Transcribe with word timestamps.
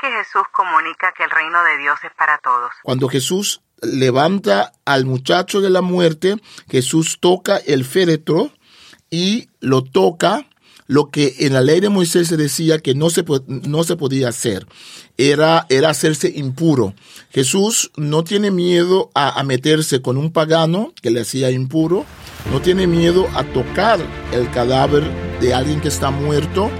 que 0.00 0.08
Jesús 0.10 0.42
comunica 0.52 1.12
que 1.16 1.24
el 1.24 1.30
reino 1.30 1.62
de 1.64 1.78
Dios 1.78 1.98
es 2.04 2.12
para 2.16 2.38
todos? 2.38 2.70
Cuando 2.82 3.08
Jesús 3.08 3.62
levanta 3.82 4.72
al 4.84 5.04
muchacho 5.04 5.60
de 5.60 5.70
la 5.70 5.82
muerte, 5.82 6.36
Jesús 6.70 7.18
toca 7.20 7.56
el 7.56 7.84
féretro 7.84 8.50
y 9.10 9.48
lo 9.60 9.82
toca 9.82 10.46
lo 10.86 11.10
que 11.10 11.34
en 11.40 11.52
la 11.52 11.60
ley 11.60 11.80
de 11.80 11.88
Moisés 11.88 12.28
se 12.28 12.36
decía 12.36 12.78
que 12.78 12.94
no 12.94 13.10
se, 13.10 13.24
no 13.48 13.84
se 13.84 13.96
podía 13.96 14.28
hacer, 14.28 14.66
era, 15.16 15.66
era 15.68 15.90
hacerse 15.90 16.32
impuro. 16.34 16.94
Jesús 17.30 17.90
no 17.96 18.24
tiene 18.24 18.50
miedo 18.50 19.10
a, 19.14 19.38
a 19.38 19.42
meterse 19.42 20.00
con 20.00 20.16
un 20.16 20.32
pagano 20.32 20.92
que 21.02 21.10
le 21.10 21.22
hacía 21.22 21.50
impuro, 21.50 22.04
no 22.52 22.60
tiene 22.60 22.86
miedo 22.86 23.26
a 23.34 23.42
tocar 23.44 23.98
el 24.32 24.50
cadáver 24.50 25.02
de 25.40 25.54
alguien 25.54 25.80
que 25.80 25.88
está 25.88 26.10
muerto. 26.10 26.70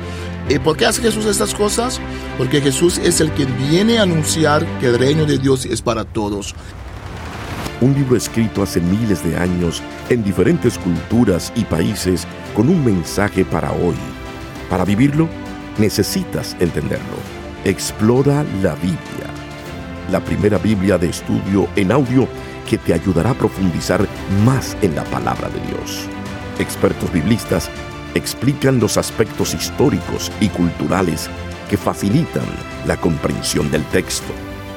¿Y 0.48 0.60
por 0.60 0.76
qué 0.76 0.86
hace 0.86 1.02
Jesús 1.02 1.26
estas 1.26 1.54
cosas? 1.54 2.00
Porque 2.38 2.60
Jesús 2.60 2.98
es 2.98 3.20
el 3.20 3.32
que 3.32 3.46
viene 3.46 3.98
a 3.98 4.02
anunciar 4.02 4.64
que 4.78 4.86
el 4.86 4.98
reino 4.98 5.24
de 5.24 5.38
Dios 5.38 5.64
es 5.66 5.82
para 5.82 6.05
todos. 6.05 6.55
Un 7.80 7.95
libro 7.95 8.16
escrito 8.16 8.62
hace 8.62 8.80
miles 8.80 9.24
de 9.24 9.36
años 9.36 9.82
en 10.09 10.22
diferentes 10.22 10.78
culturas 10.78 11.52
y 11.56 11.64
países 11.64 12.27
con 12.55 12.69
un 12.69 12.84
mensaje 12.84 13.45
para 13.45 13.72
hoy. 13.72 13.96
Para 14.70 14.84
vivirlo, 14.84 15.28
necesitas 15.78 16.56
entenderlo. 16.60 17.16
Explora 17.64 18.44
la 18.62 18.74
Biblia. 18.77 19.27
La 20.12 20.20
primera 20.20 20.58
Biblia 20.58 20.97
de 20.97 21.08
estudio 21.08 21.69
en 21.74 21.91
audio 21.91 22.28
que 22.70 22.78
te 22.78 22.94
ayudará 22.94 23.30
a 23.30 23.34
profundizar 23.34 24.06
más 24.44 24.77
en 24.80 24.94
la 24.94 25.02
palabra 25.05 25.48
de 25.48 25.60
Dios. 25.72 26.06
Expertos 26.60 27.12
biblistas 27.12 27.69
explican 28.16 28.80
los 28.80 28.97
aspectos 28.97 29.55
históricos 29.55 30.33
y 30.41 30.48
culturales 30.48 31.29
que 31.69 31.77
facilitan 31.77 32.45
la 32.87 32.97
comprensión 32.97 33.70
del 33.70 33.84
texto. 33.87 34.33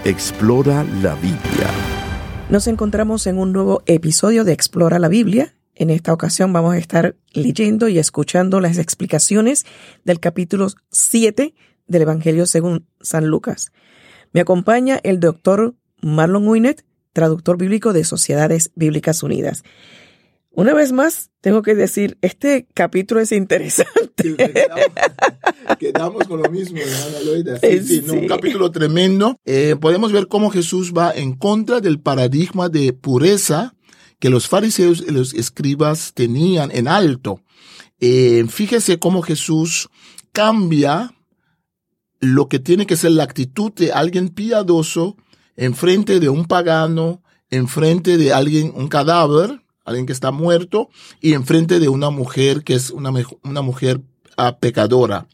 Explora 0.06 0.84
la 1.02 1.16
Biblia. 1.16 1.70
Nos 2.50 2.68
encontramos 2.68 3.28
en 3.28 3.38
un 3.38 3.54
nuevo 3.54 3.84
episodio 3.86 4.44
de 4.44 4.54
Explora 4.54 5.00
la 5.00 5.08
Biblia. 5.08 5.56
En 5.76 5.90
esta 5.90 6.14
ocasión 6.14 6.52
vamos 6.52 6.74
a 6.74 6.78
estar 6.78 7.16
leyendo 7.32 7.88
y 7.90 8.00
escuchando 8.00 8.60
las 8.60 8.78
explicaciones 8.78 9.66
del 10.04 10.20
capítulo 10.20 10.68
7 10.92 11.54
del 11.88 12.02
Evangelio 12.02 12.46
según 12.46 12.88
San 13.02 13.28
Lucas. 13.28 13.72
Me 14.34 14.42
acompaña 14.42 15.00
el 15.04 15.20
doctor 15.20 15.76
Marlon 16.02 16.48
Winnet, 16.48 16.86
traductor 17.14 17.58
bíblico 17.58 17.94
de 17.94 18.04
Sociedades 18.04 18.72
Bíblicas 18.76 19.24
Unidas. 19.24 19.64
Una 20.52 20.74
vez 20.74 20.92
más, 20.92 21.30
tengo 21.42 21.62
que 21.62 21.76
decir, 21.76 22.18
este 22.22 22.68
capítulo 22.74 23.22
es 23.22 23.32
interesante. 23.32 24.36
Quedamos, 25.80 26.28
con 26.28 26.42
lo 26.42 26.50
mismo, 26.50 26.80
Loida. 27.24 27.60
Sí, 27.60 27.80
sí, 27.82 28.04
un 28.10 28.28
capítulo 28.28 28.72
tremendo. 28.72 29.38
Eh, 29.46 29.76
podemos 29.80 30.12
ver 30.12 30.28
cómo 30.28 30.50
Jesús 30.50 30.92
va 30.92 31.12
en 31.12 31.36
contra 31.36 31.80
del 31.80 32.00
paradigma 32.02 32.68
de 32.68 32.94
pureza 32.94 33.76
que 34.20 34.30
los 34.30 34.48
fariseos 34.48 35.04
y 35.08 35.12
los 35.12 35.34
escribas 35.34 36.14
tenían 36.14 36.72
en 36.72 36.88
alto. 36.88 37.42
Eh, 38.00 38.46
fíjese 38.50 39.00
cómo 39.00 39.22
Jesús 39.22 39.90
cambia 40.32 41.14
lo 42.20 42.50
que 42.50 42.60
tiene 42.60 42.86
que 42.86 42.98
ser 42.98 43.12
la 43.12 43.24
actitud 43.24 43.72
de 43.74 43.92
alguien 43.92 44.30
piadoso 44.30 45.16
en 45.56 45.74
frente 45.74 46.20
de 46.20 46.30
un 46.30 46.46
pagano, 46.46 47.22
en 47.50 47.68
frente 47.68 48.18
de 48.18 48.34
alguien, 48.34 48.74
un 48.76 48.88
cadáver, 48.88 49.62
alguien 49.90 50.06
que 50.06 50.14
está 50.14 50.32
muerto, 50.32 50.90
y 51.22 51.34
enfrente 51.34 51.80
de 51.80 51.90
una 51.90 52.10
mujer 52.10 52.64
que 52.64 52.76
es 52.76 52.90
una, 52.92 53.12
una 53.44 53.62
mujer 53.62 54.02
uh, 54.38 54.58
pecadora. 54.60 55.28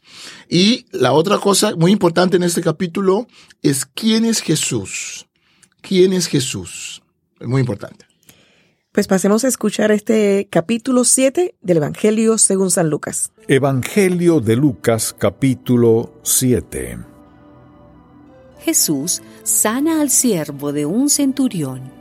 Y 0.48 0.86
la 0.92 1.12
otra 1.12 1.38
cosa 1.38 1.74
muy 1.76 1.92
importante 1.92 2.36
en 2.36 2.42
este 2.42 2.62
capítulo 2.62 3.26
es 3.62 3.86
quién 3.86 4.24
es 4.24 4.40
Jesús. 4.40 5.26
¿Quién 5.80 6.12
es 6.12 6.26
Jesús? 6.26 7.02
Es 7.38 7.46
muy 7.46 7.60
importante. 7.60 8.06
Pues 8.92 9.06
pasemos 9.08 9.44
a 9.44 9.48
escuchar 9.48 9.92
este 9.92 10.48
capítulo 10.50 11.04
7 11.04 11.54
del 11.60 11.76
Evangelio 11.76 12.38
según 12.38 12.70
San 12.70 12.88
Lucas. 12.88 13.30
Evangelio 13.46 14.40
de 14.40 14.56
Lucas 14.56 15.14
capítulo 15.16 16.14
7 16.22 16.98
Jesús 18.66 19.22
sana 19.44 20.00
al 20.00 20.10
siervo 20.10 20.72
de 20.72 20.86
un 20.86 21.08
centurión 21.08 21.92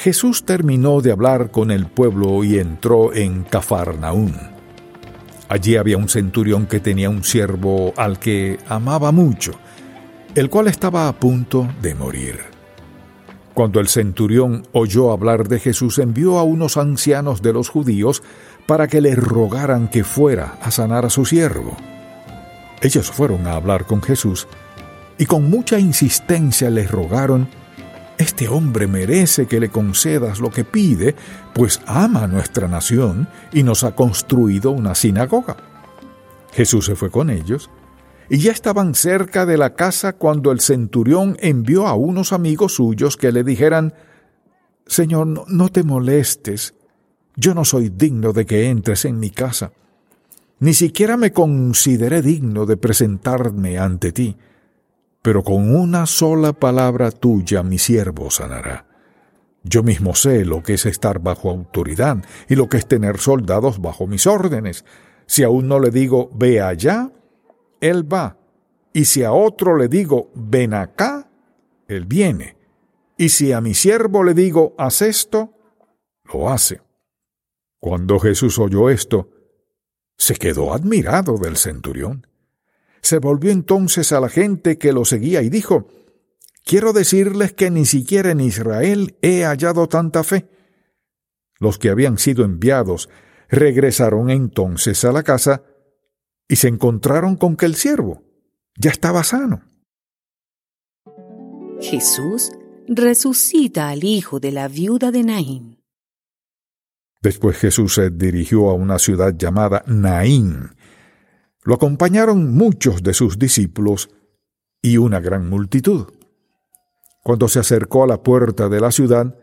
Jesús 0.00 0.44
terminó 0.44 1.00
de 1.00 1.10
hablar 1.10 1.50
con 1.50 1.72
el 1.72 1.86
pueblo 1.86 2.44
y 2.44 2.60
entró 2.60 3.12
en 3.12 3.42
Cafarnaún. 3.42 4.32
Allí 5.48 5.74
había 5.74 5.96
un 5.96 6.08
centurión 6.08 6.66
que 6.66 6.78
tenía 6.78 7.10
un 7.10 7.24
siervo 7.24 7.92
al 7.96 8.20
que 8.20 8.60
amaba 8.68 9.10
mucho, 9.10 9.54
el 10.36 10.50
cual 10.50 10.68
estaba 10.68 11.08
a 11.08 11.12
punto 11.14 11.66
de 11.82 11.96
morir. 11.96 12.38
Cuando 13.54 13.80
el 13.80 13.88
centurión 13.88 14.62
oyó 14.70 15.10
hablar 15.10 15.48
de 15.48 15.58
Jesús, 15.58 15.98
envió 15.98 16.38
a 16.38 16.44
unos 16.44 16.76
ancianos 16.76 17.42
de 17.42 17.52
los 17.52 17.68
judíos 17.68 18.22
para 18.66 18.86
que 18.86 19.00
le 19.00 19.16
rogaran 19.16 19.88
que 19.88 20.04
fuera 20.04 20.58
a 20.62 20.70
sanar 20.70 21.06
a 21.06 21.10
su 21.10 21.24
siervo. 21.24 21.76
Ellos 22.82 23.10
fueron 23.10 23.48
a 23.48 23.54
hablar 23.54 23.84
con 23.84 24.00
Jesús 24.00 24.46
y 25.18 25.26
con 25.26 25.50
mucha 25.50 25.80
insistencia 25.80 26.70
le 26.70 26.86
rogaron 26.86 27.48
este 28.38 28.54
hombre 28.54 28.86
merece 28.86 29.46
que 29.46 29.58
le 29.58 29.68
concedas 29.68 30.38
lo 30.38 30.48
que 30.48 30.62
pide, 30.62 31.16
pues 31.52 31.80
ama 31.86 32.28
nuestra 32.28 32.68
nación 32.68 33.26
y 33.52 33.64
nos 33.64 33.82
ha 33.82 33.96
construido 33.96 34.70
una 34.70 34.94
sinagoga. 34.94 35.56
Jesús 36.52 36.84
se 36.84 36.94
fue 36.94 37.10
con 37.10 37.30
ellos, 37.30 37.68
y 38.28 38.38
ya 38.38 38.52
estaban 38.52 38.94
cerca 38.94 39.44
de 39.44 39.58
la 39.58 39.74
casa 39.74 40.12
cuando 40.12 40.52
el 40.52 40.60
centurión 40.60 41.36
envió 41.40 41.88
a 41.88 41.94
unos 41.96 42.32
amigos 42.32 42.74
suyos 42.74 43.16
que 43.16 43.32
le 43.32 43.42
dijeran, 43.42 43.92
Señor, 44.86 45.26
no, 45.48 45.68
te 45.70 45.82
molestes, 45.82 46.74
yo 47.34 47.56
no 47.56 47.64
soy 47.64 47.88
digno 47.88 48.32
de 48.32 48.46
que 48.46 48.68
entres 48.68 49.04
en 49.04 49.18
mi 49.18 49.30
casa, 49.30 49.72
ni 50.60 50.74
siquiera 50.74 51.16
me 51.16 51.32
consideré 51.32 52.22
digno 52.22 52.66
de 52.66 52.76
presentarme 52.76 53.78
ante 53.78 54.12
ti 54.12 54.36
pero 55.22 55.42
con 55.42 55.74
una 55.74 56.06
sola 56.06 56.52
palabra 56.52 57.10
tuya 57.10 57.62
mi 57.62 57.78
siervo 57.78 58.30
sanará. 58.30 58.86
Yo 59.64 59.82
mismo 59.82 60.14
sé 60.14 60.44
lo 60.44 60.62
que 60.62 60.74
es 60.74 60.86
estar 60.86 61.18
bajo 61.18 61.50
autoridad 61.50 62.24
y 62.48 62.54
lo 62.54 62.68
que 62.68 62.76
es 62.76 62.86
tener 62.86 63.18
soldados 63.18 63.80
bajo 63.80 64.06
mis 64.06 64.26
órdenes. 64.26 64.84
Si 65.26 65.42
a 65.42 65.50
uno 65.50 65.80
le 65.80 65.90
digo, 65.90 66.30
ve 66.34 66.60
allá, 66.60 67.10
él 67.80 68.10
va. 68.10 68.38
Y 68.92 69.04
si 69.04 69.24
a 69.24 69.32
otro 69.32 69.76
le 69.76 69.88
digo, 69.88 70.30
ven 70.34 70.74
acá, 70.74 71.28
él 71.86 72.06
viene. 72.06 72.56
Y 73.16 73.30
si 73.30 73.52
a 73.52 73.60
mi 73.60 73.74
siervo 73.74 74.22
le 74.22 74.32
digo, 74.32 74.74
haz 74.78 75.02
esto, 75.02 75.52
lo 76.32 76.50
hace. 76.50 76.80
Cuando 77.80 78.18
Jesús 78.18 78.58
oyó 78.58 78.90
esto, 78.90 79.28
se 80.16 80.34
quedó 80.34 80.72
admirado 80.72 81.36
del 81.36 81.56
centurión 81.56 82.26
se 83.02 83.18
volvió 83.18 83.50
entonces 83.50 84.12
a 84.12 84.20
la 84.20 84.28
gente 84.28 84.78
que 84.78 84.92
lo 84.92 85.04
seguía 85.04 85.42
y 85.42 85.48
dijo, 85.48 85.88
Quiero 86.68 86.92
decirles 86.92 87.54
que 87.54 87.70
ni 87.70 87.86
siquiera 87.86 88.30
en 88.30 88.40
Israel 88.40 89.16
he 89.22 89.44
hallado 89.44 89.88
tanta 89.88 90.22
fe. 90.22 90.50
Los 91.58 91.78
que 91.78 91.88
habían 91.88 92.18
sido 92.18 92.44
enviados 92.44 93.08
regresaron 93.48 94.28
entonces 94.28 95.02
a 95.04 95.12
la 95.12 95.22
casa 95.22 95.62
y 96.46 96.56
se 96.56 96.68
encontraron 96.68 97.36
con 97.36 97.56
que 97.56 97.64
el 97.64 97.74
siervo 97.74 98.22
ya 98.76 98.90
estaba 98.90 99.24
sano. 99.24 99.62
Jesús 101.80 102.50
resucita 102.86 103.88
al 103.88 104.04
hijo 104.04 104.38
de 104.38 104.52
la 104.52 104.68
viuda 104.68 105.10
de 105.10 105.24
Naín. 105.24 105.78
Después 107.22 107.56
Jesús 107.56 107.94
se 107.94 108.10
dirigió 108.10 108.68
a 108.68 108.74
una 108.74 108.98
ciudad 108.98 109.34
llamada 109.36 109.82
Naín, 109.86 110.76
lo 111.62 111.74
acompañaron 111.74 112.54
muchos 112.54 113.02
de 113.02 113.14
sus 113.14 113.38
discípulos 113.38 114.10
y 114.80 114.96
una 114.96 115.20
gran 115.20 115.48
multitud. 115.48 116.06
Cuando 117.22 117.48
se 117.48 117.58
acercó 117.58 118.04
a 118.04 118.06
la 118.06 118.22
puerta 118.22 118.68
de 118.68 118.80
la 118.80 118.90
ciudad, 118.90 119.36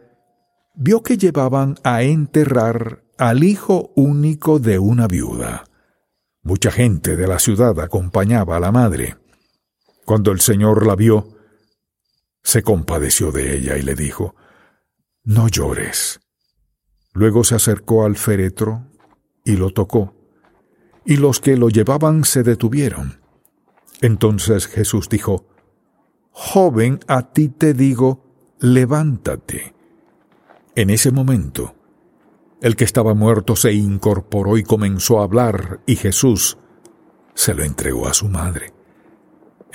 vio 0.76 1.04
que 1.04 1.18
llevaban 1.18 1.76
a 1.84 2.04
enterrar 2.04 3.04
al 3.18 3.44
hijo 3.44 3.92
único 3.96 4.60
de 4.60 4.80
una 4.80 5.08
viuda. 5.08 5.66
Mucha 6.42 6.72
gente 6.72 7.16
de 7.16 7.28
la 7.28 7.40
ciudad 7.40 7.80
acompañaba 7.80 8.58
a 8.58 8.60
la 8.60 8.72
madre. 8.72 9.18
Cuando 10.06 10.32
el 10.32 10.40
Señor 10.40 10.86
la 10.86 10.96
vio, 10.96 11.28
se 12.44 12.62
compadeció 12.62 13.32
de 13.32 13.58
ella 13.58 13.78
y 13.78 13.82
le 13.82 13.96
dijo, 13.96 14.36
No 15.24 15.48
llores. 15.48 16.20
Luego 17.14 17.44
se 17.44 17.56
acercó 17.56 18.06
al 18.06 18.16
féretro 18.16 18.88
y 19.44 19.58
lo 19.58 19.72
tocó 19.72 20.15
y 21.06 21.18
los 21.18 21.40
que 21.40 21.56
lo 21.56 21.70
llevaban 21.70 22.24
se 22.24 22.44
detuvieron. 22.44 23.20
Entonces 24.02 24.68
Jesús 24.68 25.08
dijo, 25.10 25.46
Joven, 26.32 27.00
a 27.08 27.32
ti 27.32 27.48
te 27.48 27.74
digo, 27.74 28.24
levántate. 28.60 29.74
En 30.76 30.90
ese 30.90 31.12
momento, 31.12 31.76
el 32.62 32.76
que 32.76 32.84
estaba 32.84 33.14
muerto 33.14 33.56
se 33.56 33.74
incorporó 33.74 34.58
y 34.58 34.64
comenzó 34.64 35.22
a 35.22 35.24
hablar, 35.24 35.80
y 35.86 35.96
Jesús 35.96 36.58
se 37.34 37.54
lo 37.54 37.64
entregó 37.64 38.08
a 38.08 38.14
su 38.14 38.28
madre. 38.28 38.75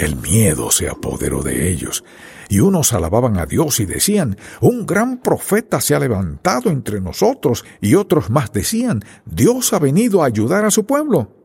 El 0.01 0.17
miedo 0.17 0.71
se 0.71 0.89
apoderó 0.89 1.43
de 1.43 1.71
ellos, 1.71 2.05
y 2.49 2.61
unos 2.61 2.95
alababan 2.95 3.37
a 3.37 3.45
Dios 3.45 3.81
y 3.81 3.85
decían, 3.85 4.39
Un 4.63 4.87
gran 4.87 5.19
profeta 5.19 5.83
se 5.83 5.95
ha 5.95 5.99
levantado 5.99 6.71
entre 6.71 7.03
nosotros, 7.03 7.67
y 7.83 7.97
otros 7.97 8.31
más 8.31 8.51
decían, 8.51 9.05
Dios 9.27 9.75
ha 9.75 9.79
venido 9.79 10.23
a 10.23 10.27
ayudar 10.27 10.65
a 10.65 10.71
su 10.71 10.87
pueblo. 10.87 11.37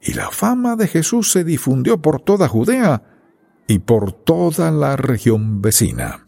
Y 0.00 0.14
la 0.14 0.30
fama 0.30 0.76
de 0.76 0.88
Jesús 0.88 1.30
se 1.30 1.44
difundió 1.44 2.00
por 2.00 2.22
toda 2.22 2.48
Judea 2.48 3.02
y 3.66 3.80
por 3.80 4.12
toda 4.12 4.70
la 4.70 4.96
región 4.96 5.60
vecina. 5.60 6.24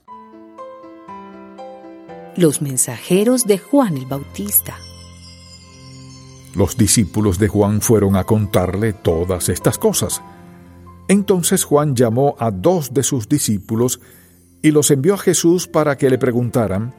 Los 2.36 2.60
mensajeros 2.60 3.46
de 3.46 3.56
Juan 3.56 3.96
el 3.96 4.04
Bautista. 4.04 4.76
Los 6.54 6.76
discípulos 6.76 7.38
de 7.38 7.48
Juan 7.48 7.80
fueron 7.80 8.14
a 8.16 8.24
contarle 8.24 8.92
todas 8.92 9.48
estas 9.48 9.78
cosas. 9.78 10.20
Entonces 11.08 11.64
Juan 11.64 11.94
llamó 11.94 12.36
a 12.38 12.50
dos 12.50 12.92
de 12.92 13.02
sus 13.02 13.28
discípulos 13.28 14.00
y 14.62 14.70
los 14.72 14.90
envió 14.90 15.14
a 15.14 15.18
Jesús 15.18 15.68
para 15.68 15.96
que 15.96 16.10
le 16.10 16.18
preguntaran, 16.18 16.94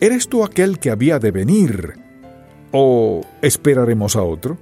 ¿Eres 0.00 0.28
tú 0.28 0.44
aquel 0.44 0.78
que 0.78 0.90
había 0.90 1.18
de 1.18 1.30
venir? 1.30 1.94
¿O 2.72 3.22
esperaremos 3.40 4.16
a 4.16 4.22
otro? 4.22 4.58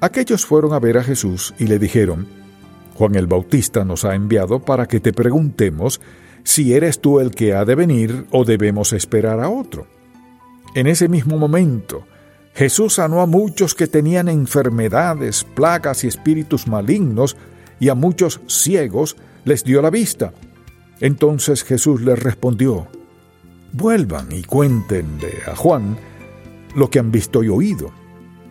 Aquellos 0.00 0.46
fueron 0.46 0.72
a 0.72 0.80
ver 0.80 0.98
a 0.98 1.04
Jesús 1.04 1.54
y 1.58 1.66
le 1.66 1.78
dijeron, 1.78 2.26
Juan 2.94 3.14
el 3.14 3.26
Bautista 3.26 3.84
nos 3.84 4.04
ha 4.04 4.14
enviado 4.14 4.60
para 4.60 4.86
que 4.86 5.00
te 5.00 5.12
preguntemos 5.12 6.00
si 6.44 6.72
eres 6.74 7.00
tú 7.00 7.20
el 7.20 7.30
que 7.30 7.54
ha 7.54 7.64
de 7.64 7.74
venir 7.74 8.26
o 8.30 8.44
debemos 8.44 8.92
esperar 8.92 9.40
a 9.40 9.48
otro. 9.48 9.86
En 10.74 10.86
ese 10.86 11.08
mismo 11.08 11.38
momento, 11.38 12.04
Jesús 12.54 12.94
sanó 12.94 13.22
a 13.22 13.26
muchos 13.26 13.74
que 13.74 13.86
tenían 13.86 14.28
enfermedades, 14.28 15.44
plagas 15.44 16.04
y 16.04 16.08
espíritus 16.08 16.66
malignos, 16.66 17.36
y 17.80 17.88
a 17.88 17.94
muchos 17.94 18.40
ciegos 18.46 19.16
les 19.44 19.64
dio 19.64 19.80
la 19.82 19.90
vista. 19.90 20.32
Entonces 21.00 21.64
Jesús 21.64 22.02
les 22.02 22.18
respondió, 22.22 22.86
Vuelvan 23.72 24.30
y 24.30 24.42
cuéntenle 24.42 25.38
a 25.46 25.56
Juan 25.56 25.96
lo 26.76 26.90
que 26.90 26.98
han 26.98 27.10
visto 27.10 27.42
y 27.42 27.48
oído. 27.48 27.90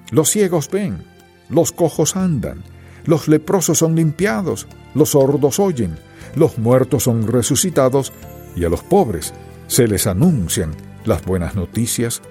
Los 0.10 0.30
ciegos 0.30 0.70
ven, 0.70 1.04
los 1.50 1.72
cojos 1.72 2.16
andan, 2.16 2.64
los 3.06 3.28
leprosos 3.28 3.78
son 3.78 3.96
limpiados, 3.96 4.68
los 4.96 5.10
sordos 5.10 5.60
oyen, 5.60 5.96
los 6.36 6.58
muertos 6.58 7.04
son 7.04 7.28
resucitados, 7.28 8.12
y 8.56 8.66
a 8.66 8.70
los 8.70 8.82
pobres 8.82 9.34
se 9.68 9.88
les 9.88 10.08
anuncian 10.08 10.72
las 11.06 11.24
buenas 11.24 11.56
noticias 11.56 12.22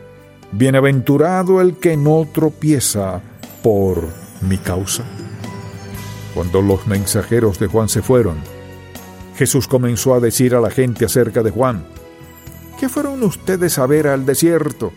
Bienaventurado 0.52 1.60
el 1.60 1.76
que 1.76 1.96
no 1.96 2.26
tropieza 2.32 3.20
por 3.62 4.08
mi 4.40 4.58
causa. 4.58 5.04
Cuando 6.34 6.60
los 6.60 6.86
mensajeros 6.86 7.58
de 7.58 7.68
Juan 7.68 7.88
se 7.88 8.02
fueron, 8.02 8.36
Jesús 9.36 9.68
comenzó 9.68 10.14
a 10.14 10.20
decir 10.20 10.54
a 10.54 10.60
la 10.60 10.70
gente 10.70 11.04
acerca 11.04 11.42
de 11.42 11.50
Juan, 11.50 11.84
¿qué 12.78 12.88
fueron 12.88 13.22
ustedes 13.22 13.78
a 13.78 13.86
ver 13.86 14.06
al 14.06 14.26
desierto? 14.26 14.92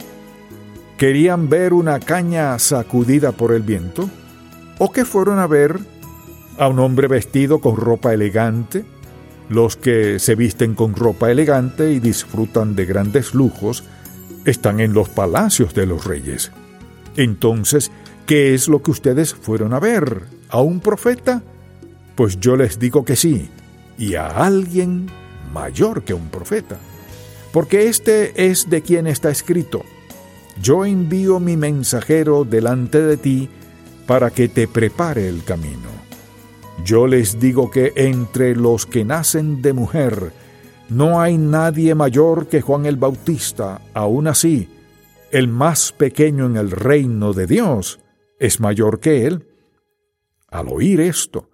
¿Querían 0.98 1.50
ver 1.50 1.74
una 1.74 2.00
caña 2.00 2.58
sacudida 2.60 3.32
por 3.32 3.52
el 3.52 3.62
viento? 3.62 4.10
¿O 4.80 4.92
qué 4.92 5.06
fueron 5.06 5.40
a 5.40 5.48
ver 5.48 5.80
a 6.58 6.68
un 6.68 6.80
hombre 6.80 7.08
vestido 7.08 7.60
con 7.60 7.78
ropa 7.78 8.14
elegante? 8.14 8.86
Los 9.50 9.76
que 9.76 10.20
se 10.20 10.36
visten 10.36 10.74
con 10.74 10.96
ropa 10.96 11.30
elegante 11.30 11.92
y 11.92 12.00
disfrutan 12.00 12.76
de 12.76 12.86
grandes 12.86 13.34
lujos, 13.34 13.84
están 14.46 14.80
en 14.80 14.94
los 14.94 15.10
palacios 15.10 15.74
de 15.74 15.86
los 15.86 16.06
reyes. 16.06 16.52
Entonces, 17.16 17.92
¿qué 18.26 18.54
es 18.54 18.68
lo 18.68 18.82
que 18.82 18.92
ustedes 18.92 19.34
fueron 19.34 19.74
a 19.74 19.80
ver? 19.80 20.24
¿A 20.50 20.62
un 20.62 20.80
profeta? 20.80 21.44
Pues 22.16 22.40
yo 22.40 22.56
les 22.56 22.80
digo 22.80 23.06
que 23.06 23.16
sí, 23.16 23.50
y 23.98 24.16
a 24.16 24.28
alguien 24.28 25.08
mayor 25.54 26.04
que 26.04 26.14
un 26.14 26.30
profeta. 26.30 26.78
Porque 27.52 27.88
este 27.88 28.50
es 28.50 28.70
de 28.70 28.82
quien 28.82 29.08
está 29.08 29.30
escrito, 29.30 29.84
yo 30.62 30.86
envío 30.86 31.40
mi 31.40 31.58
mensajero 31.58 32.46
delante 32.46 33.02
de 33.02 33.18
ti 33.18 33.50
para 34.08 34.32
que 34.32 34.48
te 34.48 34.68
prepare 34.68 35.28
el 35.28 35.44
camino. 35.44 35.90
Yo 36.84 37.08
les 37.08 37.40
digo 37.40 37.72
que 37.72 37.94
entre 37.96 38.56
los 38.56 38.86
que 38.86 39.06
nacen 39.06 39.62
de 39.62 39.74
mujer, 39.74 40.34
no 40.94 41.20
hay 41.20 41.38
nadie 41.38 41.96
mayor 41.96 42.48
que 42.48 42.62
Juan 42.62 42.86
el 42.86 42.98
Bautista, 42.98 43.82
aún 43.94 44.28
así, 44.28 44.70
el 45.32 45.48
más 45.48 45.92
pequeño 45.92 46.46
en 46.46 46.56
el 46.56 46.70
reino 46.70 47.34
de 47.34 47.48
Dios 47.48 48.00
es 48.40 48.60
mayor 48.60 49.00
que 49.00 49.26
él. 49.26 49.48
Al 50.48 50.68
oír 50.68 51.02
esto, 51.02 51.50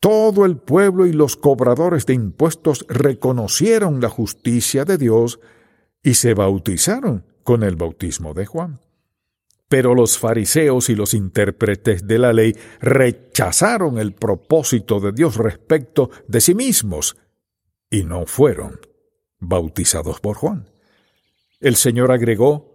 todo 0.00 0.46
el 0.46 0.56
pueblo 0.56 1.06
y 1.06 1.12
los 1.12 1.36
cobradores 1.36 2.06
de 2.06 2.14
impuestos 2.14 2.86
reconocieron 2.88 4.00
la 4.00 4.08
justicia 4.08 4.86
de 4.86 4.96
Dios 4.96 5.38
y 6.02 6.14
se 6.14 6.32
bautizaron 6.32 7.26
con 7.42 7.64
el 7.64 7.76
bautismo 7.76 8.32
de 8.32 8.46
Juan. 8.46 8.80
Pero 9.68 9.94
los 9.94 10.18
fariseos 10.18 10.88
y 10.88 10.94
los 10.94 11.12
intérpretes 11.12 12.06
de 12.06 12.18
la 12.18 12.32
ley 12.32 12.56
rechazaron 12.80 13.98
el 13.98 14.14
propósito 14.14 14.98
de 14.98 15.12
Dios 15.12 15.36
respecto 15.36 16.10
de 16.26 16.40
sí 16.40 16.54
mismos 16.54 17.16
y 17.92 18.04
no 18.04 18.26
fueron 18.26 18.80
bautizados 19.38 20.18
por 20.18 20.36
Juan. 20.36 20.70
El 21.60 21.76
Señor 21.76 22.10
agregó, 22.10 22.72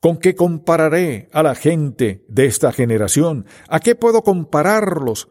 ¿Con 0.00 0.18
qué 0.18 0.36
compararé 0.36 1.30
a 1.32 1.42
la 1.42 1.54
gente 1.54 2.26
de 2.28 2.44
esta 2.44 2.72
generación? 2.72 3.46
¿A 3.68 3.80
qué 3.80 3.94
puedo 3.94 4.20
compararlos? 4.22 5.30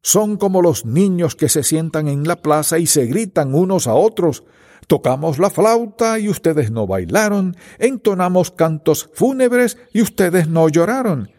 Son 0.00 0.38
como 0.38 0.62
los 0.62 0.86
niños 0.86 1.36
que 1.36 1.50
se 1.50 1.62
sientan 1.62 2.08
en 2.08 2.26
la 2.26 2.36
plaza 2.36 2.78
y 2.78 2.86
se 2.86 3.04
gritan 3.04 3.54
unos 3.54 3.86
a 3.86 3.92
otros. 3.92 4.44
Tocamos 4.86 5.38
la 5.38 5.50
flauta 5.50 6.18
y 6.18 6.30
ustedes 6.30 6.70
no 6.70 6.86
bailaron, 6.86 7.54
entonamos 7.78 8.50
cantos 8.50 9.10
fúnebres 9.12 9.76
y 9.92 10.00
ustedes 10.00 10.48
no 10.48 10.70
lloraron 10.70 11.30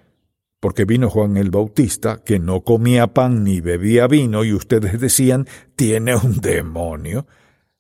porque 0.66 0.86
vino 0.86 1.12
Juan 1.12 1.38
el 1.38 1.52
Bautista, 1.52 2.24
que 2.26 2.40
no 2.40 2.62
comía 2.62 3.14
pan 3.14 3.44
ni 3.44 3.62
bebía 3.62 4.08
vino, 4.08 4.44
y 4.44 4.52
ustedes 4.52 5.00
decían, 5.00 5.48
tiene 5.76 6.16
un 6.16 6.38
demonio. 6.42 7.28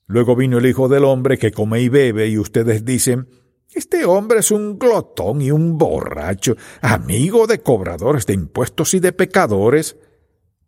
Luego 0.05 0.35
vino 0.35 0.59
el 0.59 0.67
Hijo 0.67 0.87
del 0.87 1.03
Hombre, 1.03 1.39
que 1.39 1.51
come 1.51 1.81
y 1.81 1.89
bebe, 1.89 2.27
y 2.27 2.37
ustedes 2.37 2.85
dicen, 2.85 3.27
este 3.73 4.05
hombre 4.05 4.41
es 4.41 4.51
un 4.51 4.77
glotón 4.77 5.41
y 5.41 5.49
un 5.49 5.79
borracho, 5.79 6.57
amigo 6.79 7.47
de 7.47 7.63
cobradores 7.63 8.27
de 8.27 8.35
impuestos 8.35 8.93
y 8.93 8.99
de 8.99 9.13
pecadores. 9.13 9.97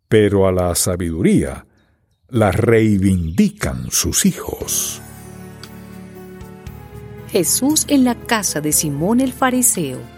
Pero 0.08 0.48
a 0.48 0.50
la 0.50 0.74
sabiduría 0.74 1.68
la 2.30 2.50
reivindican 2.50 3.92
sus 3.92 4.26
hijos. 4.26 5.00
Jesús 7.28 7.84
en 7.86 8.02
la 8.02 8.16
casa 8.16 8.60
de 8.60 8.72
Simón 8.72 9.20
el 9.20 9.32
Fariseo 9.32 10.17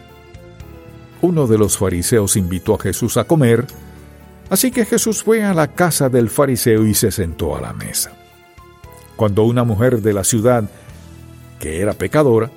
uno 1.23 1.47
de 1.47 1.59
los 1.59 1.77
fariseos 1.77 2.37
invitó 2.37 2.75
a 2.75 2.79
Jesús 2.79 3.17
a 3.17 3.25
comer, 3.25 3.67
así 4.49 4.71
que 4.71 4.85
Jesús 4.85 5.23
fue 5.23 5.45
a 5.45 5.55
la 5.55 5.69
casa 5.69 6.09
del 6.09 6.31
fariseo 6.31 6.87
y 6.87 6.95
se 6.95 7.11
sentó 7.11 7.57
a 7.57 7.61
la 7.61 7.73
mesa. 7.73 8.13
Cuando 9.17 9.45
una 9.45 9.65
mujer 9.65 10.01
de 10.01 10.13
la 10.13 10.25
ciudad, 10.25 10.65
que 11.59 11.81
era 11.81 11.93
pecadora, 11.93 12.51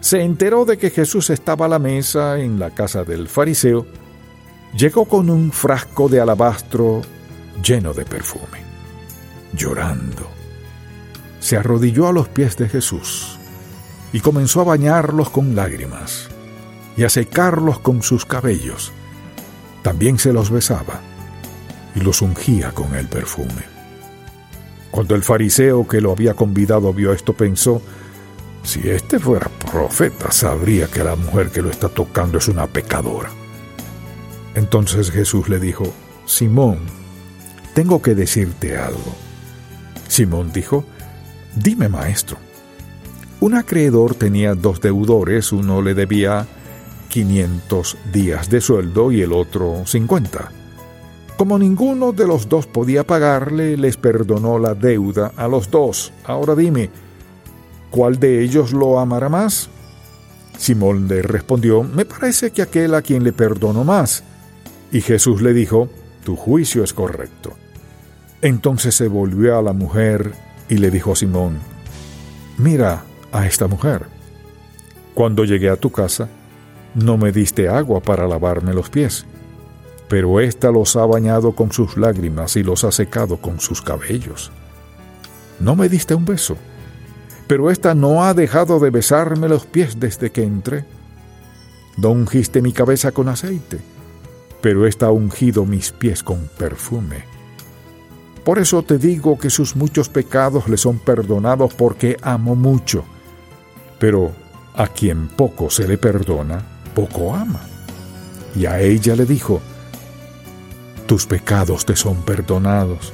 se 0.00 0.22
enteró 0.22 0.64
de 0.64 0.78
que 0.78 0.90
Jesús 0.90 1.28
estaba 1.30 1.66
a 1.66 1.68
la 1.68 1.78
mesa 1.78 2.38
en 2.38 2.58
la 2.58 2.70
casa 2.70 3.04
del 3.04 3.28
fariseo, 3.28 3.86
llegó 4.74 5.04
con 5.04 5.28
un 5.28 5.52
frasco 5.52 6.08
de 6.08 6.20
alabastro 6.20 7.02
lleno 7.62 7.92
de 7.92 8.04
perfume. 8.04 8.62
Llorando, 9.52 10.28
se 11.40 11.56
arrodilló 11.56 12.08
a 12.08 12.12
los 12.12 12.28
pies 12.28 12.56
de 12.56 12.68
Jesús 12.68 13.38
y 14.12 14.20
comenzó 14.20 14.62
a 14.62 14.64
bañarlos 14.64 15.30
con 15.30 15.54
lágrimas 15.54 16.28
y 16.98 17.04
a 17.04 17.08
secarlos 17.08 17.78
con 17.78 18.02
sus 18.02 18.26
cabellos. 18.26 18.92
También 19.82 20.18
se 20.18 20.32
los 20.32 20.50
besaba 20.50 21.00
y 21.94 22.00
los 22.00 22.22
ungía 22.22 22.72
con 22.72 22.96
el 22.96 23.06
perfume. 23.06 23.62
Cuando 24.90 25.14
el 25.14 25.22
fariseo 25.22 25.86
que 25.86 26.00
lo 26.00 26.10
había 26.10 26.34
convidado 26.34 26.92
vio 26.92 27.12
esto, 27.12 27.34
pensó, 27.34 27.80
si 28.64 28.90
este 28.90 29.20
fuera 29.20 29.48
profeta, 29.70 30.32
sabría 30.32 30.88
que 30.88 31.04
la 31.04 31.14
mujer 31.14 31.50
que 31.50 31.62
lo 31.62 31.70
está 31.70 31.88
tocando 31.88 32.38
es 32.38 32.48
una 32.48 32.66
pecadora. 32.66 33.30
Entonces 34.56 35.12
Jesús 35.12 35.48
le 35.48 35.60
dijo, 35.60 35.84
Simón, 36.26 36.80
tengo 37.74 38.02
que 38.02 38.16
decirte 38.16 38.76
algo. 38.76 39.14
Simón 40.08 40.50
dijo, 40.52 40.84
dime 41.54 41.88
maestro. 41.88 42.38
Un 43.38 43.54
acreedor 43.54 44.16
tenía 44.16 44.56
dos 44.56 44.80
deudores, 44.80 45.52
uno 45.52 45.80
le 45.80 45.94
debía 45.94 46.48
500 47.18 47.96
días 48.12 48.48
de 48.48 48.60
sueldo 48.60 49.10
y 49.10 49.22
el 49.22 49.32
otro 49.32 49.82
50. 49.84 50.52
Como 51.36 51.58
ninguno 51.58 52.12
de 52.12 52.28
los 52.28 52.48
dos 52.48 52.68
podía 52.68 53.04
pagarle, 53.04 53.76
les 53.76 53.96
perdonó 53.96 54.60
la 54.60 54.74
deuda 54.74 55.32
a 55.34 55.48
los 55.48 55.68
dos. 55.68 56.12
Ahora 56.22 56.54
dime, 56.54 56.90
¿cuál 57.90 58.20
de 58.20 58.44
ellos 58.44 58.72
lo 58.72 59.00
amará 59.00 59.28
más? 59.28 59.68
Simón 60.56 61.08
le 61.08 61.22
respondió, 61.22 61.82
me 61.82 62.04
parece 62.04 62.52
que 62.52 62.62
aquel 62.62 62.94
a 62.94 63.02
quien 63.02 63.24
le 63.24 63.32
perdonó 63.32 63.82
más. 63.82 64.22
Y 64.92 65.00
Jesús 65.00 65.42
le 65.42 65.52
dijo, 65.52 65.88
tu 66.22 66.36
juicio 66.36 66.84
es 66.84 66.92
correcto. 66.92 67.54
Entonces 68.42 68.94
se 68.94 69.08
volvió 69.08 69.58
a 69.58 69.62
la 69.62 69.72
mujer 69.72 70.34
y 70.68 70.76
le 70.76 70.92
dijo 70.92 71.14
a 71.14 71.16
Simón, 71.16 71.58
Mira 72.58 73.02
a 73.32 73.44
esta 73.44 73.66
mujer. 73.66 74.06
Cuando 75.14 75.44
llegué 75.44 75.68
a 75.68 75.74
tu 75.74 75.90
casa, 75.90 76.28
no 76.94 77.16
me 77.16 77.32
diste 77.32 77.68
agua 77.68 78.00
para 78.00 78.26
lavarme 78.26 78.74
los 78.74 78.90
pies, 78.90 79.26
pero 80.08 80.40
ésta 80.40 80.70
los 80.70 80.96
ha 80.96 81.04
bañado 81.04 81.52
con 81.52 81.70
sus 81.72 81.96
lágrimas 81.96 82.56
y 82.56 82.62
los 82.62 82.84
ha 82.84 82.92
secado 82.92 83.36
con 83.36 83.60
sus 83.60 83.82
cabellos. 83.82 84.50
No 85.60 85.76
me 85.76 85.88
diste 85.88 86.14
un 86.14 86.24
beso, 86.24 86.56
pero 87.46 87.70
ésta 87.70 87.94
no 87.94 88.24
ha 88.24 88.34
dejado 88.34 88.78
de 88.80 88.90
besarme 88.90 89.48
los 89.48 89.66
pies 89.66 90.00
desde 90.00 90.30
que 90.30 90.44
entré. 90.44 90.84
No 91.96 92.10
ungiste 92.10 92.62
mi 92.62 92.72
cabeza 92.72 93.12
con 93.12 93.28
aceite, 93.28 93.78
pero 94.60 94.86
ésta 94.86 95.06
ha 95.06 95.10
ungido 95.10 95.64
mis 95.64 95.92
pies 95.92 96.22
con 96.22 96.48
perfume. 96.58 97.24
Por 98.44 98.58
eso 98.58 98.82
te 98.82 98.96
digo 98.98 99.38
que 99.38 99.50
sus 99.50 99.76
muchos 99.76 100.08
pecados 100.08 100.68
le 100.68 100.78
son 100.78 100.98
perdonados 100.98 101.74
porque 101.74 102.16
amo 102.22 102.54
mucho. 102.54 103.04
Pero 103.98 104.32
a 104.74 104.86
quien 104.86 105.28
poco 105.28 105.68
se 105.68 105.86
le 105.86 105.98
perdona, 105.98 106.62
poco 106.98 107.32
ama. 107.32 107.60
Y 108.56 108.66
a 108.66 108.80
ella 108.80 109.14
le 109.14 109.24
dijo, 109.24 109.60
tus 111.06 111.26
pecados 111.26 111.86
te 111.86 111.94
son 111.94 112.22
perdonados. 112.22 113.12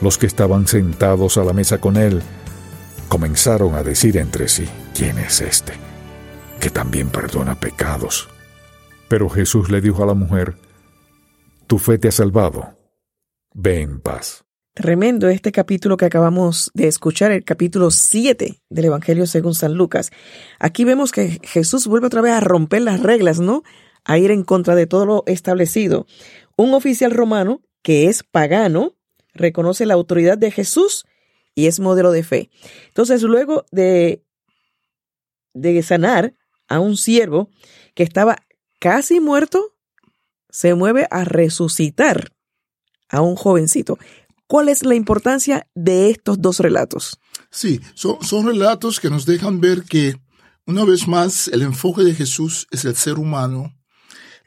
Los 0.00 0.18
que 0.18 0.26
estaban 0.26 0.66
sentados 0.66 1.38
a 1.38 1.44
la 1.44 1.52
mesa 1.52 1.78
con 1.78 1.96
él 1.96 2.20
comenzaron 3.08 3.76
a 3.76 3.84
decir 3.84 4.16
entre 4.16 4.48
sí, 4.48 4.68
¿quién 4.96 5.16
es 5.18 5.40
este? 5.42 5.74
Que 6.58 6.70
también 6.70 7.08
perdona 7.08 7.54
pecados. 7.54 8.28
Pero 9.08 9.28
Jesús 9.28 9.70
le 9.70 9.80
dijo 9.80 10.02
a 10.02 10.06
la 10.06 10.14
mujer, 10.14 10.56
Tu 11.68 11.78
fe 11.78 11.98
te 11.98 12.08
ha 12.08 12.12
salvado, 12.12 12.76
ve 13.54 13.80
en 13.80 14.00
paz. 14.00 14.44
Tremendo 14.74 15.28
este 15.28 15.52
capítulo 15.52 15.98
que 15.98 16.06
acabamos 16.06 16.70
de 16.72 16.88
escuchar, 16.88 17.30
el 17.30 17.44
capítulo 17.44 17.90
7 17.90 18.62
del 18.70 18.84
Evangelio 18.86 19.26
según 19.26 19.54
San 19.54 19.74
Lucas. 19.74 20.10
Aquí 20.58 20.86
vemos 20.86 21.12
que 21.12 21.40
Jesús 21.42 21.86
vuelve 21.86 22.06
otra 22.06 22.22
vez 22.22 22.32
a 22.32 22.40
romper 22.40 22.80
las 22.80 23.00
reglas, 23.00 23.38
¿no? 23.38 23.64
A 24.04 24.16
ir 24.16 24.30
en 24.30 24.44
contra 24.44 24.74
de 24.74 24.86
todo 24.86 25.04
lo 25.04 25.24
establecido. 25.26 26.06
Un 26.56 26.72
oficial 26.72 27.10
romano, 27.10 27.60
que 27.82 28.06
es 28.08 28.22
pagano, 28.22 28.96
reconoce 29.34 29.84
la 29.84 29.92
autoridad 29.92 30.38
de 30.38 30.50
Jesús 30.50 31.04
y 31.54 31.66
es 31.66 31.78
modelo 31.78 32.10
de 32.10 32.22
fe. 32.22 32.48
Entonces, 32.86 33.20
luego 33.20 33.66
de, 33.72 34.24
de 35.52 35.82
sanar 35.82 36.34
a 36.66 36.80
un 36.80 36.96
siervo 36.96 37.50
que 37.94 38.04
estaba 38.04 38.38
casi 38.80 39.20
muerto, 39.20 39.76
se 40.48 40.72
mueve 40.74 41.08
a 41.10 41.24
resucitar 41.24 42.32
a 43.12 43.20
un 43.20 43.36
jovencito. 43.36 43.98
¿Cuál 44.52 44.68
es 44.68 44.84
la 44.84 44.94
importancia 44.94 45.66
de 45.74 46.10
estos 46.10 46.42
dos 46.42 46.58
relatos? 46.58 47.18
Sí, 47.50 47.80
son, 47.94 48.22
son 48.22 48.46
relatos 48.46 49.00
que 49.00 49.08
nos 49.08 49.24
dejan 49.24 49.62
ver 49.62 49.84
que, 49.84 50.20
una 50.66 50.84
vez 50.84 51.08
más, 51.08 51.48
el 51.48 51.62
enfoque 51.62 52.02
de 52.02 52.14
Jesús 52.14 52.66
es 52.70 52.84
el 52.84 52.94
ser 52.94 53.18
humano 53.18 53.74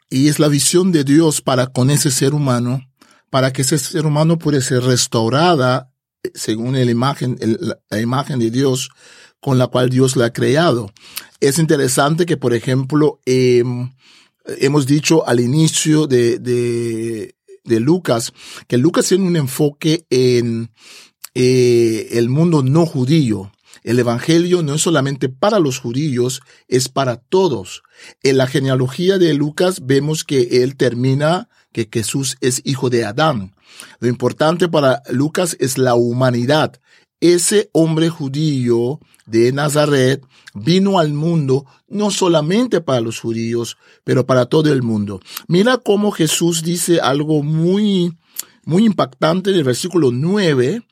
y 0.08 0.28
es 0.28 0.38
la 0.38 0.46
visión 0.46 0.92
de 0.92 1.02
Dios 1.02 1.40
para 1.40 1.66
con 1.66 1.90
ese 1.90 2.12
ser 2.12 2.34
humano, 2.34 2.88
para 3.30 3.52
que 3.52 3.62
ese 3.62 3.78
ser 3.78 4.06
humano 4.06 4.38
pueda 4.38 4.60
ser 4.60 4.84
restaurada 4.84 5.92
eh, 6.22 6.30
según 6.36 6.74
la 6.74 6.82
imagen, 6.82 7.36
la 7.90 8.00
imagen 8.00 8.38
de 8.38 8.52
Dios 8.52 8.90
con 9.40 9.58
la 9.58 9.66
cual 9.66 9.90
Dios 9.90 10.14
la 10.14 10.26
ha 10.26 10.32
creado. 10.32 10.92
Es 11.40 11.58
interesante 11.58 12.26
que, 12.26 12.36
por 12.36 12.54
ejemplo, 12.54 13.18
em, 13.26 13.90
hemos 14.44 14.86
dicho 14.86 15.26
al 15.26 15.40
inicio 15.40 16.06
de, 16.06 16.38
de, 16.38 17.35
de, 17.66 17.80
Lucas 17.80 18.32
que 18.68 18.78
Lucas 18.78 19.06
tiene 19.06 19.26
un 19.26 19.36
enfoque 19.36 20.06
en 20.10 20.70
eh, 21.34 22.08
el 22.12 22.28
mundo 22.28 22.62
no 22.62 22.86
judío. 22.86 23.52
El 23.82 23.98
Evangelio 23.98 24.62
no 24.62 24.74
es 24.74 24.82
solamente 24.82 25.28
para 25.28 25.60
los 25.60 25.78
judíos, 25.78 26.40
es 26.66 26.88
para 26.88 27.16
todos. 27.16 27.82
En 28.22 28.36
la 28.36 28.46
genealogía 28.46 29.18
de 29.18 29.34
Lucas 29.34 29.86
vemos 29.86 30.24
que 30.24 30.62
él 30.62 30.76
termina 30.76 31.48
que 31.72 31.88
Jesús 31.92 32.36
es 32.40 32.62
hijo 32.64 32.90
de 32.90 33.04
Adán. 33.04 33.54
Lo 34.00 34.08
importante 34.08 34.68
para 34.68 35.02
Lucas 35.10 35.56
es 35.60 35.78
la 35.78 35.94
humanidad. 35.94 36.80
Ese 37.20 37.70
hombre 37.72 38.08
judío 38.08 39.00
de 39.24 39.52
Nazaret 39.52 40.22
vino 40.54 40.98
al 40.98 41.12
mundo 41.12 41.66
no 41.88 42.10
solamente 42.10 42.80
para 42.80 43.00
los 43.00 43.20
judíos, 43.20 43.76
pero 44.04 44.26
para 44.26 44.46
todo 44.46 44.72
el 44.72 44.82
mundo. 44.82 45.20
Mira 45.48 45.78
cómo 45.78 46.10
Jesús 46.10 46.62
dice 46.62 47.00
algo 47.00 47.42
muy, 47.42 48.16
muy 48.64 48.84
impactante 48.84 49.50
en 49.50 49.56
el 49.56 49.64
versículo 49.64 50.10
9. 50.12 50.82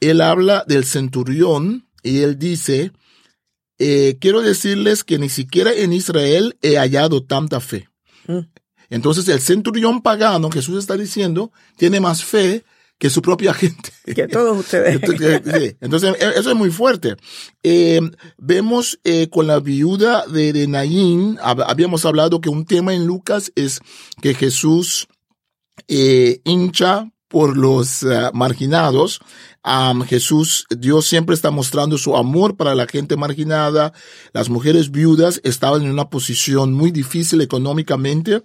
Él 0.00 0.20
habla 0.20 0.64
del 0.66 0.84
centurión 0.84 1.88
y 2.02 2.18
él 2.18 2.38
dice, 2.38 2.92
eh, 3.78 4.18
quiero 4.20 4.42
decirles 4.42 5.04
que 5.04 5.18
ni 5.18 5.28
siquiera 5.28 5.72
en 5.72 5.92
Israel 5.92 6.58
he 6.62 6.76
hallado 6.76 7.24
tanta 7.24 7.60
fe. 7.60 7.88
Mm. 8.26 8.40
Entonces 8.90 9.28
el 9.28 9.40
centurión 9.40 10.02
pagano, 10.02 10.50
Jesús 10.50 10.78
está 10.78 10.96
diciendo, 10.96 11.52
tiene 11.76 12.00
más 12.00 12.24
fe 12.24 12.64
que 13.00 13.10
su 13.10 13.22
propia 13.22 13.54
gente. 13.54 13.90
Que 14.14 14.28
todos 14.28 14.58
ustedes. 14.58 15.00
Entonces, 15.80 16.14
e, 16.20 16.38
eso 16.38 16.50
es 16.50 16.56
muy 16.56 16.70
fuerte. 16.70 17.16
Eh, 17.64 18.00
vemos 18.36 19.00
eh, 19.02 19.28
con 19.28 19.48
la 19.48 19.58
viuda 19.58 20.26
de, 20.26 20.52
de 20.52 20.68
Naín, 20.68 21.38
habíamos 21.42 22.04
hablado 22.04 22.40
que 22.40 22.50
un 22.50 22.66
tema 22.66 22.94
en 22.94 23.06
Lucas 23.06 23.50
es 23.56 23.80
que 24.20 24.34
Jesús 24.34 25.08
eh, 25.88 26.40
hincha 26.44 27.10
por 27.26 27.56
los 27.56 28.04
marginados 28.34 29.20
Jesús, 30.06 30.66
Dios 30.70 31.06
siempre 31.06 31.34
está 31.34 31.50
mostrando 31.50 31.98
su 31.98 32.16
amor 32.16 32.56
para 32.56 32.74
la 32.74 32.86
gente 32.86 33.16
marginada. 33.16 33.92
Las 34.32 34.48
mujeres 34.48 34.90
viudas 34.90 35.40
estaban 35.44 35.82
en 35.82 35.90
una 35.90 36.08
posición 36.08 36.72
muy 36.72 36.90
difícil 36.90 37.40
económicamente 37.40 38.42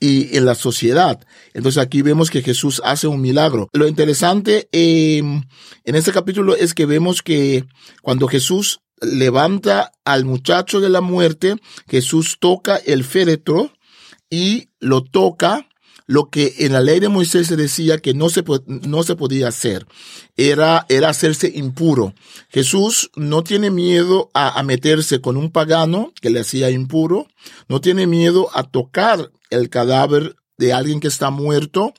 y 0.00 0.36
en 0.36 0.44
la 0.44 0.54
sociedad. 0.54 1.24
Entonces 1.54 1.82
aquí 1.82 2.02
vemos 2.02 2.30
que 2.30 2.42
Jesús 2.42 2.82
hace 2.84 3.06
un 3.06 3.20
milagro. 3.20 3.68
Lo 3.72 3.86
interesante 3.86 4.68
em, 4.72 5.44
en 5.84 5.94
este 5.94 6.12
capítulo 6.12 6.56
es 6.56 6.74
que 6.74 6.86
vemos 6.86 7.22
que 7.22 7.64
cuando 8.02 8.26
Jesús 8.26 8.80
levanta 9.00 9.92
al 10.04 10.24
muchacho 10.24 10.80
de 10.80 10.88
la 10.88 11.00
muerte, 11.00 11.56
Jesús 11.88 12.38
toca 12.40 12.76
el 12.76 13.04
féretro 13.04 13.72
y 14.30 14.68
lo 14.80 15.02
toca 15.02 15.68
lo 16.06 16.30
que 16.30 16.54
en 16.58 16.72
la 16.72 16.80
ley 16.80 17.00
de 17.00 17.08
Moisés 17.08 17.48
se 17.48 17.56
decía 17.56 17.98
que 17.98 18.14
no 18.14 18.30
se, 18.30 18.44
no 18.66 19.02
se 19.02 19.16
podía 19.16 19.48
hacer, 19.48 19.86
era, 20.36 20.86
era 20.88 21.08
hacerse 21.08 21.50
impuro. 21.54 22.14
Jesús 22.48 23.10
no 23.16 23.42
tiene 23.42 23.70
miedo 23.70 24.30
a, 24.32 24.58
a 24.58 24.62
meterse 24.62 25.20
con 25.20 25.36
un 25.36 25.50
pagano 25.50 26.12
que 26.20 26.30
le 26.30 26.40
hacía 26.40 26.70
impuro, 26.70 27.26
no 27.68 27.80
tiene 27.80 28.06
miedo 28.06 28.48
a 28.54 28.62
tocar 28.62 29.30
el 29.50 29.68
cadáver 29.68 30.36
de 30.58 30.72
alguien 30.72 31.00
que 31.00 31.08
está 31.08 31.30
muerto. 31.30 31.92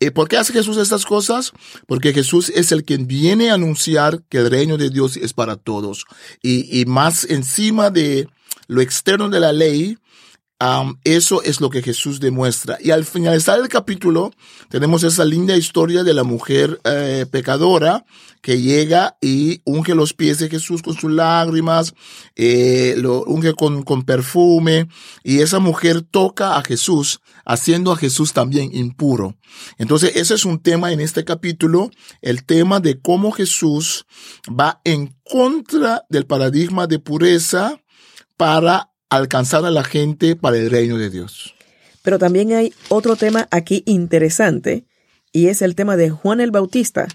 ¿Y 0.00 0.10
por 0.10 0.28
qué 0.28 0.36
hace 0.36 0.52
Jesús 0.52 0.76
estas 0.76 1.04
cosas? 1.04 1.52
Porque 1.86 2.12
Jesús 2.12 2.50
es 2.50 2.70
el 2.70 2.84
quien 2.84 3.08
viene 3.08 3.50
a 3.50 3.54
anunciar 3.54 4.22
que 4.28 4.38
el 4.38 4.50
reino 4.50 4.76
de 4.76 4.90
Dios 4.90 5.16
es 5.16 5.32
para 5.32 5.56
todos. 5.56 6.04
Y, 6.40 6.80
y 6.80 6.84
más 6.86 7.24
encima 7.24 7.90
de 7.90 8.28
lo 8.68 8.80
externo 8.80 9.28
de 9.28 9.40
la 9.40 9.52
ley, 9.52 9.98
eso 11.04 11.42
es 11.42 11.60
lo 11.60 11.70
que 11.70 11.82
Jesús 11.82 12.18
demuestra. 12.18 12.78
Y 12.80 12.90
al 12.90 13.04
finalizar 13.04 13.60
el 13.60 13.68
capítulo, 13.68 14.32
tenemos 14.68 15.04
esa 15.04 15.24
linda 15.24 15.56
historia 15.56 16.02
de 16.02 16.14
la 16.14 16.24
mujer 16.24 16.80
eh, 16.84 17.26
pecadora 17.30 18.04
que 18.42 18.60
llega 18.60 19.16
y 19.20 19.60
unge 19.64 19.94
los 19.94 20.14
pies 20.14 20.38
de 20.38 20.48
Jesús 20.48 20.82
con 20.82 20.94
sus 20.94 21.12
lágrimas, 21.12 21.94
eh, 22.34 22.94
lo 22.98 23.24
unge 23.24 23.54
con, 23.54 23.82
con 23.82 24.02
perfume, 24.02 24.88
y 25.22 25.40
esa 25.40 25.58
mujer 25.58 26.02
toca 26.02 26.56
a 26.56 26.62
Jesús, 26.62 27.20
haciendo 27.44 27.92
a 27.92 27.96
Jesús 27.96 28.32
también 28.32 28.70
impuro. 28.72 29.36
Entonces, 29.76 30.16
ese 30.16 30.34
es 30.34 30.44
un 30.44 30.60
tema 30.60 30.92
en 30.92 31.00
este 31.00 31.24
capítulo, 31.24 31.90
el 32.20 32.44
tema 32.44 32.80
de 32.80 33.00
cómo 33.00 33.32
Jesús 33.32 34.06
va 34.48 34.80
en 34.84 35.14
contra 35.24 36.04
del 36.08 36.26
paradigma 36.26 36.86
de 36.86 36.98
pureza 36.98 37.80
para 38.36 38.87
alcanzar 39.10 39.64
a 39.64 39.70
la 39.70 39.84
gente 39.84 40.36
para 40.36 40.58
el 40.58 40.70
reino 40.70 40.98
de 40.98 41.10
Dios. 41.10 41.54
Pero 42.02 42.18
también 42.18 42.52
hay 42.52 42.72
otro 42.88 43.16
tema 43.16 43.48
aquí 43.50 43.82
interesante 43.86 44.84
y 45.32 45.48
es 45.48 45.62
el 45.62 45.74
tema 45.74 45.96
de 45.96 46.10
Juan 46.10 46.40
el 46.40 46.50
Bautista. 46.50 47.06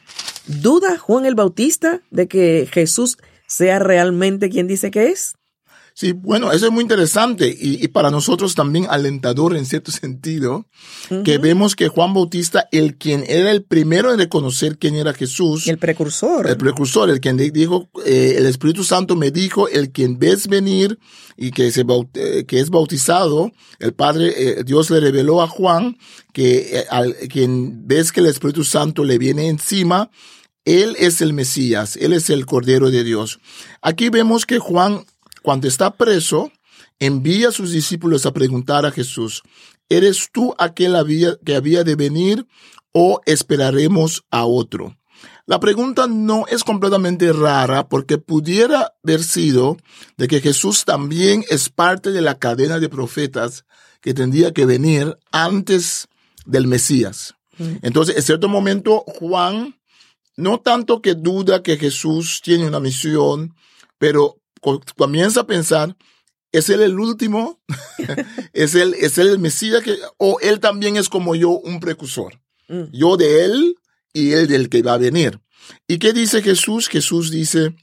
¿Duda 0.46 0.98
Juan 0.98 1.26
el 1.26 1.36
Bautista 1.36 2.02
de 2.12 2.28
que 2.28 2.68
Jesús 2.72 3.18
sea 3.48 3.80
realmente 3.80 4.50
quien 4.50 4.68
dice 4.68 4.92
que 4.92 5.08
es? 5.08 5.36
Sí, 5.96 6.12
bueno, 6.12 6.52
eso 6.52 6.66
es 6.66 6.72
muy 6.72 6.82
interesante 6.82 7.56
y, 7.56 7.88
para 7.90 8.10
nosotros 8.10 8.56
también 8.56 8.88
alentador 8.90 9.56
en 9.56 9.66
cierto 9.66 9.92
sentido, 9.92 10.66
que 11.24 11.38
vemos 11.38 11.76
que 11.76 11.88
Juan 11.88 12.14
Bautista, 12.14 12.68
el 12.72 12.98
quien 12.98 13.24
era 13.28 13.52
el 13.52 13.64
primero 13.64 14.12
en 14.12 14.18
reconocer 14.18 14.78
quién 14.80 14.96
era 14.96 15.14
Jesús. 15.14 15.68
El 15.68 15.78
precursor. 15.78 16.50
El 16.50 16.58
precursor, 16.58 17.10
el 17.10 17.20
quien 17.20 17.38
dijo, 17.38 17.90
eh, 18.06 18.36
el 18.38 18.48
Espíritu 18.48 18.84
Santo 18.84 19.16
me 19.16 19.30
dijo, 19.30 19.68
el 19.68 19.92
quien 19.92 20.18
ves 20.18 20.48
venir 20.48 20.98
y 21.38 21.52
que, 21.52 21.72
se, 21.72 21.86
eh, 22.16 22.46
que 22.48 22.60
es 22.60 22.70
bautizado, 22.72 23.52
el 23.80 23.94
Padre, 23.94 24.34
eh, 24.36 24.64
Dios 24.64 24.90
le 24.90 25.00
reveló 25.00 25.42
a 25.42 25.48
Juan 25.48 25.98
que 26.32 26.86
al 26.90 27.16
quien 27.30 27.88
ves 27.88 28.12
que 28.12 28.22
el 28.22 28.28
Espíritu 28.28 28.64
Santo 28.64 29.04
le 29.04 29.20
viene 29.20 29.48
encima, 29.48 30.10
él 30.66 30.96
es 30.98 31.22
el 31.22 31.34
Mesías, 31.34 31.98
Él 31.98 32.14
es 32.14 32.30
el 32.30 32.46
Cordero 32.46 32.90
de 32.90 33.04
Dios. 33.04 33.40
Aquí 33.82 34.10
vemos 34.10 34.46
que 34.46 34.60
Juan 34.60 35.04
cuando 35.44 35.68
está 35.68 35.92
preso, 35.92 36.52
envía 36.98 37.50
a 37.50 37.52
sus 37.52 37.72
discípulos 37.72 38.26
a 38.26 38.34
preguntar 38.34 38.86
a 38.86 38.92
Jesús, 38.92 39.44
¿eres 39.90 40.30
tú 40.32 40.56
aquel 40.58 40.96
que 41.46 41.56
había 41.56 41.84
de 41.84 41.96
venir 41.96 42.48
o 42.92 43.22
esperaremos 43.26 44.24
a 44.32 44.46
otro? 44.46 44.98
La 45.46 45.60
pregunta 45.60 46.08
no 46.08 46.46
es 46.48 46.64
completamente 46.64 47.34
rara 47.34 47.90
porque 47.90 48.18
pudiera 48.18 48.94
haber 49.04 49.24
sido 49.24 49.78
de 50.16 50.28
que 50.28 50.40
Jesús 50.40 50.86
también 50.86 51.44
es 51.50 51.70
parte 51.70 52.12
de 52.12 52.22
la 52.22 52.40
cadena 52.40 52.80
de 52.80 52.88
profetas 52.88 53.66
que 54.00 54.14
tendría 54.14 54.54
que 54.54 54.66
venir 54.66 55.18
antes 55.32 56.08
del 56.46 56.68
Mesías. 56.68 57.36
Mm. 57.58 57.76
Entonces, 57.82 58.16
en 58.16 58.24
cierto 58.24 58.48
momento, 58.48 59.04
Juan 59.06 59.76
no 60.38 60.60
tanto 60.60 61.02
que 61.02 61.14
duda 61.14 61.62
que 61.62 61.78
Jesús 61.78 62.42
tiene 62.44 62.66
una 62.66 62.80
misión, 62.80 63.54
pero 63.98 64.38
comienza 64.96 65.42
a 65.42 65.48
pensar, 65.48 65.96
¿es 66.52 66.70
él 66.70 66.82
el 66.82 67.00
último? 67.00 67.62
¿Es 68.54 68.76
él, 68.76 68.96
¿Es 69.00 69.18
él 69.18 69.28
el 69.28 69.40
Mesías? 69.40 69.84
Que, 69.84 69.98
¿O 70.18 70.40
él 70.42 70.60
también 70.60 70.98
es 70.98 71.10
como 71.10 71.36
yo 71.36 71.52
un 71.52 71.80
precursor? 71.80 72.40
Mm. 72.68 72.84
Yo 72.92 73.18
de 73.18 73.46
él 73.46 73.76
y 74.14 74.32
él 74.32 74.48
del 74.48 74.70
que 74.70 74.82
va 74.82 74.94
a 74.94 74.98
venir. 74.98 75.40
¿Y 75.88 75.98
qué 75.98 76.14
dice 76.14 76.42
Jesús? 76.42 76.88
Jesús 76.88 77.32
dice, 77.32 77.76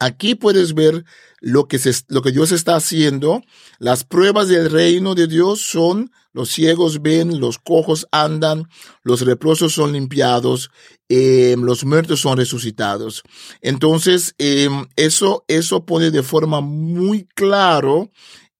aquí 0.00 0.34
puedes 0.34 0.74
ver 0.74 1.04
lo 1.42 1.66
que, 1.66 1.78
se, 1.78 1.92
lo 2.08 2.22
que 2.22 2.30
Dios 2.30 2.52
está 2.52 2.76
haciendo. 2.76 3.42
Las 3.78 4.04
pruebas 4.04 4.48
del 4.48 4.70
reino 4.70 5.14
de 5.14 5.26
Dios 5.26 5.60
son 5.60 6.12
los 6.32 6.50
ciegos 6.50 7.02
ven, 7.02 7.40
los 7.40 7.58
cojos 7.58 8.06
andan, 8.10 8.68
los 9.02 9.20
reprosos 9.22 9.74
son 9.74 9.92
limpiados, 9.92 10.70
eh, 11.08 11.56
los 11.58 11.84
muertos 11.84 12.20
son 12.20 12.38
resucitados. 12.38 13.22
Entonces, 13.60 14.34
eh, 14.38 14.70
eso, 14.96 15.44
eso 15.48 15.84
pone 15.84 16.10
de 16.10 16.22
forma 16.22 16.60
muy 16.60 17.24
claro 17.34 18.10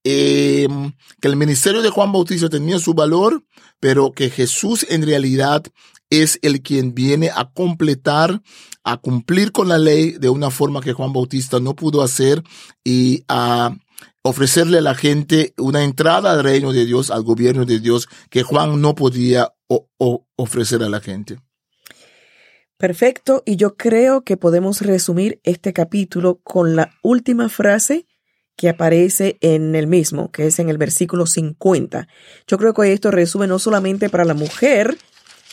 eh, 0.05 0.67
que 1.21 1.29
el 1.29 1.37
ministerio 1.37 1.83
de 1.83 1.91
Juan 1.91 2.12
Bautista 2.12 2.51
tenía 2.51 2.79
su 2.79 2.93
valor, 2.95 3.45
pero 3.79 4.12
que 4.12 4.29
Jesús 4.29 4.85
en 4.91 5.07
realidad 5.07 5.65
es 6.12 6.38
el 6.42 6.61
quien 6.61 6.95
viene 6.95 7.31
a 7.35 7.50
completar, 7.50 8.42
a 8.85 8.99
cumplir 8.99 9.50
con 9.50 9.69
la 9.69 9.78
ley 9.78 10.12
de 10.12 10.28
una 10.28 10.50
forma 10.50 10.83
que 10.83 10.92
Juan 10.92 11.14
Bautista 11.14 11.59
no 11.59 11.75
pudo 11.75 12.02
hacer 12.02 12.42
y 12.85 13.25
a 13.28 13.75
ofrecerle 14.23 14.78
a 14.78 14.83
la 14.83 14.95
gente 14.95 15.54
una 15.57 15.85
entrada 15.85 16.33
al 16.33 16.45
reino 16.45 16.73
de 16.73 16.85
Dios, 16.85 17.11
al 17.11 17.23
gobierno 17.23 17.64
de 17.64 17.81
Dios, 17.81 18.09
que 18.28 18.42
Juan 18.42 18.81
no 18.83 18.95
podía 18.95 19.54
ofrecer 20.37 20.83
a 20.83 20.90
la 20.90 21.00
gente. 21.00 21.38
Perfecto, 22.76 23.42
y 23.47 23.57
yo 23.57 23.76
creo 23.76 24.23
que 24.23 24.37
podemos 24.37 24.83
resumir 24.83 25.40
este 25.45 25.73
capítulo 25.73 26.40
con 26.42 26.76
la 26.76 26.90
última 27.02 27.49
frase 27.49 28.07
que 28.57 28.69
aparece 28.69 29.38
en 29.40 29.75
el 29.75 29.87
mismo, 29.87 30.31
que 30.31 30.49
es 30.49 30.59
en 30.59 30.69
el 30.69 30.76
versículo 30.76 31.26
50. 31.26 32.07
Yo 32.47 32.59
creo 32.59 32.75
que 32.75 32.92
esto 32.92 33.11
resume 33.11 33.47
no 33.47 33.59
solamente 33.59 34.11
para 34.11 34.26
la 34.26 34.35
mujer, 34.35 34.99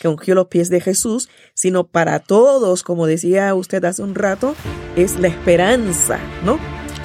que 0.00 0.08
ungió 0.08 0.34
los 0.34 0.46
pies 0.46 0.70
de 0.70 0.80
Jesús, 0.80 1.28
sino 1.54 1.84
para 1.84 2.18
todos, 2.20 2.82
como 2.82 3.06
decía 3.06 3.54
usted 3.54 3.84
hace 3.84 4.02
un 4.02 4.14
rato, 4.14 4.54
es 4.96 5.20
la 5.20 5.28
esperanza, 5.28 6.18
¿no? 6.44 6.58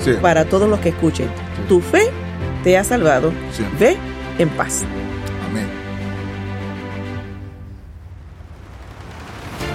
Sí. 0.04 0.14
Para 0.22 0.46
todos 0.46 0.70
los 0.70 0.80
que 0.80 0.90
escuchen. 0.90 1.28
Tu 1.68 1.82
fe 1.82 2.10
te 2.64 2.78
ha 2.78 2.84
salvado. 2.84 3.34
Ve 3.80 3.98
en 4.40 4.50
paz. 4.50 4.84
Amén. 5.50 5.68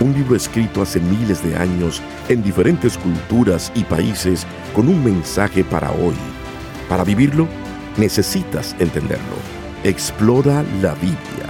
Un 0.01 0.15
libro 0.15 0.35
escrito 0.35 0.81
hace 0.81 0.99
miles 0.99 1.45
de 1.45 1.57
años 1.57 2.01
en 2.29 2.43
diferentes 2.43 2.97
culturas 2.97 3.71
y 3.75 3.85
países 3.85 4.47
con 4.75 4.89
un 4.89 5.05
mensaje 5.05 5.63
para 5.63 5.91
hoy. 5.93 6.15
Para 6.89 7.05
vivirlo, 7.05 7.47
necesitas 7.99 8.75
entenderlo. 8.79 9.37
Explora 9.85 10.65
la 10.81 10.95
Biblia 10.95 11.50